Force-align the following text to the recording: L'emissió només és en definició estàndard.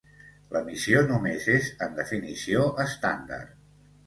L'emissió 0.53 1.03
només 1.11 1.45
és 1.57 1.69
en 1.89 1.93
definició 2.01 2.65
estàndard. 2.87 3.55